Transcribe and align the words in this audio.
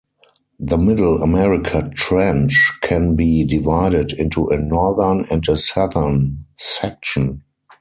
The 0.59 0.79
Middle 0.79 1.21
America 1.21 1.91
Trench 1.93 2.71
can 2.81 3.15
be 3.15 3.43
divided 3.45 4.13
into 4.13 4.47
a 4.47 4.57
northern 4.57 5.25
and 5.29 5.47
a 5.47 5.55
southern 5.55 6.45
section. 6.57 7.43